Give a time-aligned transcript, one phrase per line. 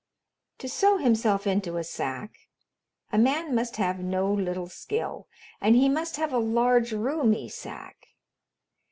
[0.57, 2.31] To sew himself into a sack
[3.11, 5.27] a man must have no little skill,
[5.61, 8.07] and he must have a large, roomy sack.